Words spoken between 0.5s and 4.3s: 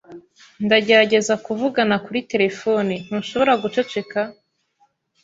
Ndagerageza kuvugana kuri terefone. Ntushobora guceceka?